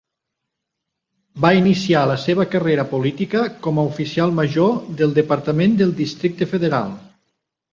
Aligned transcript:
Va 1.45 1.51
iniciar 1.57 2.01
la 2.11 2.15
seva 2.23 2.47
carrera 2.55 2.85
política 2.95 3.43
com 3.67 3.83
a 3.83 3.85
oficial 3.91 4.33
major 4.41 4.75
del 5.03 5.15
Departament 5.19 5.77
del 5.83 5.95
Districte 6.01 6.49
Federal. 6.57 6.91